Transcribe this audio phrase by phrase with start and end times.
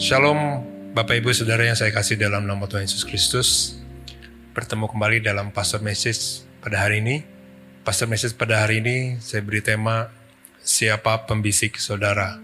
[0.00, 0.64] Shalom
[0.96, 3.76] Bapak Ibu Saudara yang saya kasih dalam nama Tuhan Yesus Kristus.
[4.56, 7.20] Bertemu kembali dalam Pastor Message pada hari ini.
[7.84, 10.08] Pastor Message pada hari ini saya beri tema
[10.64, 12.40] Siapa Pembisik Saudara.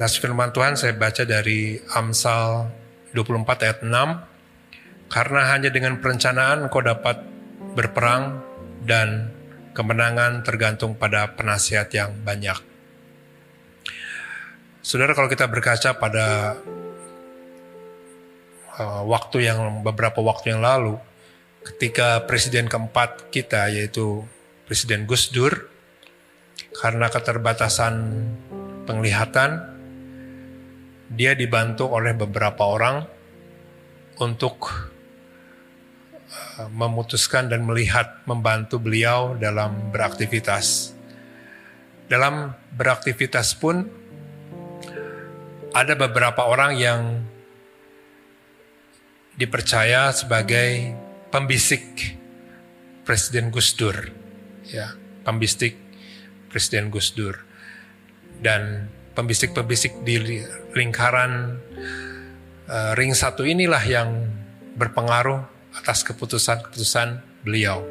[0.00, 2.72] Nas firman Tuhan saya baca dari Amsal
[3.12, 5.12] 24 ayat 6.
[5.12, 7.20] Karena hanya dengan perencanaan kau dapat
[7.76, 8.40] berperang
[8.88, 9.28] dan
[9.76, 12.56] kemenangan tergantung pada penasihat yang banyak.
[14.80, 16.56] Saudara kalau kita berkaca pada
[18.78, 20.96] uh, waktu yang beberapa waktu yang lalu
[21.66, 24.24] ketika presiden keempat kita yaitu
[24.64, 25.68] Presiden Gus Dur
[26.76, 27.94] karena keterbatasan
[28.84, 29.64] penglihatan
[31.08, 33.08] dia dibantu oleh beberapa orang
[34.20, 34.68] untuk
[36.60, 40.92] uh, memutuskan dan melihat membantu beliau dalam beraktivitas.
[42.08, 43.84] Dalam beraktivitas pun
[45.72, 47.00] ada beberapa orang yang
[49.38, 50.98] dipercaya sebagai
[51.30, 52.18] pembisik
[53.06, 53.94] Presiden Gus Dur,
[54.66, 55.78] ya, pembisik
[56.50, 57.38] Presiden Gus Dur,
[58.42, 60.42] dan pembisik-pembisik di
[60.74, 61.56] lingkaran
[62.68, 64.28] uh, ring satu inilah yang
[64.76, 65.40] berpengaruh
[65.78, 67.86] atas keputusan-keputusan beliau.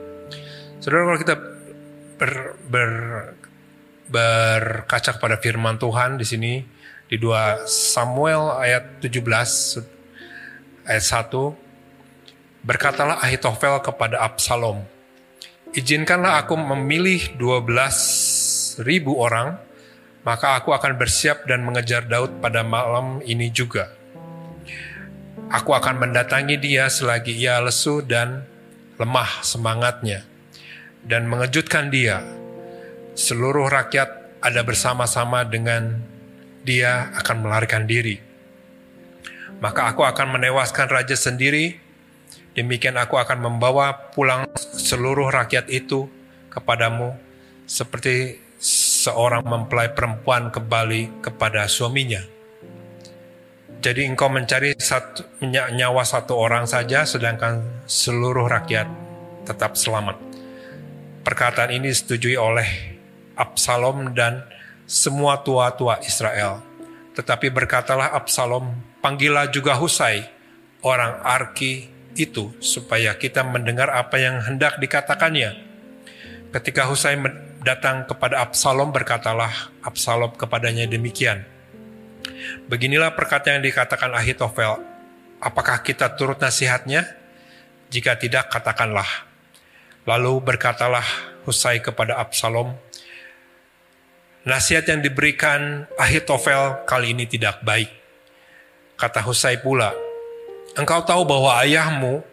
[0.83, 1.35] Saudara, kalau kita
[2.19, 2.31] ber,
[2.67, 2.91] ber,
[4.11, 6.53] berkaca kepada firman Tuhan di sini,
[7.07, 9.96] di 2 Samuel ayat 17
[10.88, 14.81] ayat 1 berkatalah Ahitofel kepada Absalom
[15.75, 19.59] izinkanlah aku memilih 12 ribu orang
[20.25, 23.93] maka aku akan bersiap dan mengejar Daud pada malam ini juga
[25.53, 28.47] aku akan mendatangi dia selagi ia lesu dan
[28.97, 30.25] lemah semangatnya
[31.05, 32.25] dan mengejutkan dia
[33.17, 35.97] seluruh rakyat ada bersama-sama dengan
[36.61, 38.27] dia akan melarikan diri.
[39.58, 41.81] Maka aku akan menewaskan raja sendiri,
[42.54, 46.05] demikian aku akan membawa pulang seluruh rakyat itu
[46.54, 47.17] kepadamu,
[47.65, 52.21] seperti seorang mempelai perempuan kembali kepada suaminya.
[53.77, 58.89] Jadi engkau mencari satu, nyawa satu orang saja, sedangkan seluruh rakyat
[59.45, 60.17] tetap selamat.
[61.21, 62.98] Perkataan ini disetujui oleh
[63.37, 64.42] Absalom dan
[64.89, 66.65] semua tua-tua Israel.
[67.14, 68.73] Tetapi berkatalah Absalom,
[69.07, 70.27] panggillah juga Husai,
[70.83, 71.87] orang Arki
[72.19, 75.55] itu, supaya kita mendengar apa yang hendak dikatakannya.
[76.51, 77.15] Ketika Husai
[77.63, 81.47] datang kepada Absalom, berkatalah Absalom kepadanya demikian.
[82.67, 84.75] Beginilah perkataan yang dikatakan Ahitofel,
[85.39, 87.07] apakah kita turut nasihatnya?
[87.87, 89.07] Jika tidak, katakanlah.
[90.03, 91.07] Lalu berkatalah
[91.47, 92.75] Husai kepada Absalom,
[94.47, 98.06] Nasihat yang diberikan Ahitofel kali ini tidak baik.
[98.97, 99.93] Kata Husai pula,
[100.73, 102.25] engkau tahu bahwa ayahmu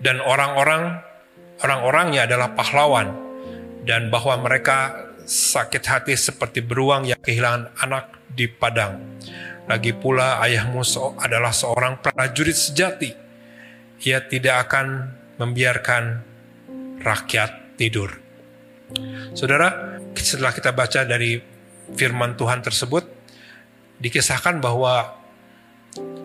[0.00, 1.04] dan orang-orang
[1.60, 3.12] orang-orangnya adalah pahlawan
[3.84, 4.96] dan bahwa mereka
[5.28, 9.20] sakit hati seperti beruang yang kehilangan anak di padang.
[9.68, 10.80] Lagi pula ayahmu
[11.20, 13.12] adalah seorang prajurit sejati.
[14.08, 16.24] Ia tidak akan membiarkan
[17.04, 18.08] rakyat tidur.
[19.36, 21.36] Saudara, setelah kita baca dari
[21.92, 23.04] firman Tuhan tersebut
[24.00, 25.25] dikisahkan bahwa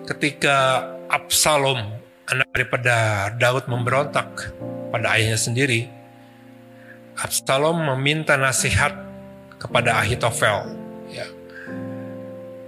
[0.08, 1.80] ketika Absalom
[2.28, 4.56] anak daripada Daud memberontak
[4.92, 5.88] pada ayahnya sendiri,
[7.20, 8.96] Absalom meminta nasihat
[9.60, 10.72] kepada Ahitofel.
[11.12, 11.28] Ya.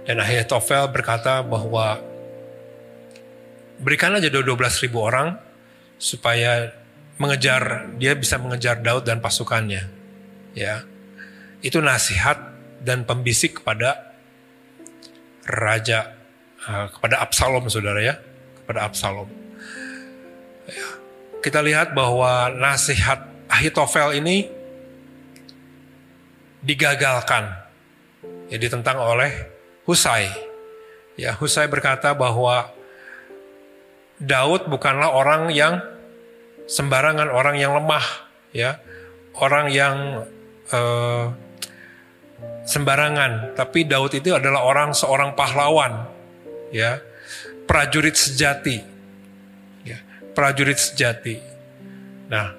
[0.04, 1.98] Dan Ahitofel berkata bahwa
[3.80, 5.40] berikan aja 12 ribu orang
[5.96, 6.70] supaya
[7.16, 9.88] mengejar dia bisa mengejar Daud dan pasukannya.
[10.54, 10.86] Ya,
[11.64, 12.38] itu nasihat
[12.84, 14.14] dan pembisik kepada
[15.48, 16.14] raja
[16.68, 18.14] uh, kepada Absalom saudara ya.
[18.64, 19.28] Kepada Absalom.
[20.64, 20.88] Ya.
[21.44, 23.20] kita lihat bahwa nasihat
[23.52, 24.48] Ahitofel ini
[26.64, 27.52] digagalkan
[28.48, 29.52] ya ditentang oleh
[29.84, 30.32] Husai.
[31.20, 32.72] Ya Husai berkata bahwa
[34.16, 35.84] Daud bukanlah orang yang
[36.64, 38.06] sembarangan orang yang lemah
[38.56, 38.80] ya.
[39.34, 40.24] Orang yang
[40.70, 41.26] uh,
[42.64, 46.06] sembarangan, tapi Daud itu adalah orang seorang pahlawan,
[46.74, 46.98] ya,
[47.70, 48.82] prajurit sejati,
[49.86, 49.98] ya,
[50.34, 51.38] prajurit sejati.
[52.26, 52.50] Nah,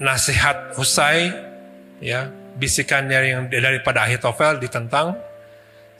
[0.00, 1.28] nasihat Husai,
[2.00, 5.20] ya, bisikannya yang daripada Ahitofel ditentang,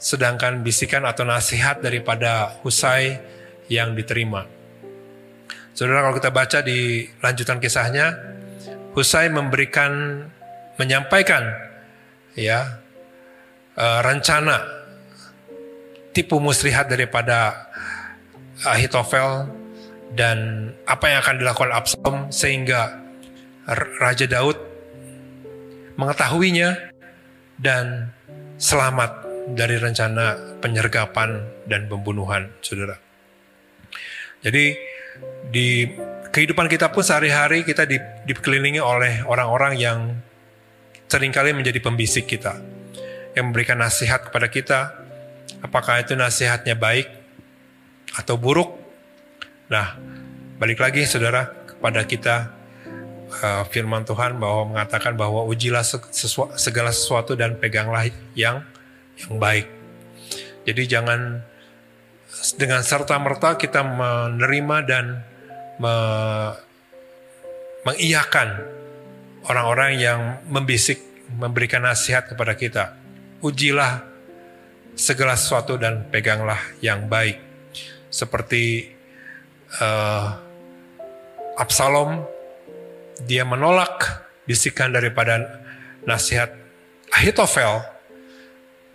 [0.01, 3.21] sedangkan bisikan atau nasihat daripada Husai
[3.69, 4.49] yang diterima.
[5.77, 8.17] Saudara kalau kita baca di lanjutan kisahnya,
[8.97, 10.25] Husai memberikan
[10.75, 11.47] menyampaikan
[12.33, 12.81] ya
[13.77, 14.80] uh, rencana
[16.11, 17.67] tipu muslihat daripada
[18.61, 19.47] Ahitofel
[20.11, 22.99] dan apa yang akan dilakukan Absalom sehingga
[23.99, 24.59] Raja Daud
[25.95, 26.91] mengetahuinya
[27.57, 28.11] dan
[28.59, 29.23] selamat
[29.55, 32.97] dari rencana penyergapan dan pembunuhan saudara.
[34.41, 34.73] Jadi
[35.49, 35.85] di
[36.31, 39.99] kehidupan kita pun sehari-hari kita di, dikelilingi oleh orang-orang yang
[41.05, 42.57] sering kali menjadi pembisik kita.
[43.35, 44.79] Yang memberikan nasihat kepada kita.
[45.59, 47.11] Apakah itu nasihatnya baik
[48.15, 48.71] atau buruk?
[49.67, 49.99] Nah,
[50.55, 52.35] balik lagi saudara kepada kita
[53.39, 55.83] uh, firman Tuhan bahwa mengatakan bahwa ujilah
[56.55, 58.63] segala sesuatu dan peganglah yang
[59.19, 59.67] yang baik.
[60.67, 61.41] Jadi jangan
[62.55, 65.05] dengan serta-merta kita menerima dan
[65.81, 65.93] me,
[67.87, 68.61] mengiyakan
[69.49, 71.01] orang-orang yang membisik,
[71.33, 72.83] memberikan nasihat kepada kita.
[73.41, 74.10] Ujilah
[74.95, 77.39] segala sesuatu dan peganglah yang baik.
[78.11, 78.91] Seperti
[79.79, 80.35] uh,
[81.55, 82.25] Absalom,
[83.23, 85.61] dia menolak bisikan daripada
[86.03, 86.51] nasihat
[87.11, 87.83] Ahitofel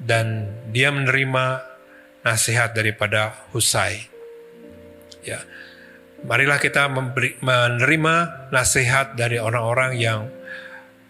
[0.01, 1.63] dan dia menerima
[2.25, 4.09] nasihat daripada Husai.
[5.23, 5.41] Ya.
[6.27, 10.27] Marilah kita memberi, menerima nasihat dari orang-orang yang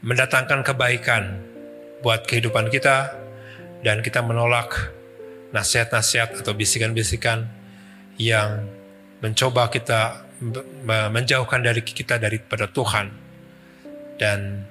[0.02, 1.40] mendatangkan kebaikan
[2.04, 3.25] buat kehidupan kita
[3.86, 4.90] dan kita menolak
[5.54, 7.46] nasihat-nasihat atau bisikan-bisikan
[8.18, 8.66] yang
[9.22, 10.26] mencoba kita
[11.14, 13.14] menjauhkan dari kita daripada Tuhan
[14.18, 14.66] dan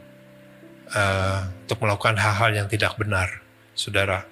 [0.92, 3.40] uh, untuk melakukan hal-hal yang tidak benar,
[3.72, 4.28] saudara.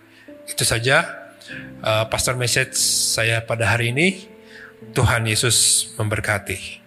[0.51, 1.31] Itu saja
[1.79, 4.29] uh, pastor message saya pada hari ini.
[4.91, 6.82] Tuhan Yesus memberkati.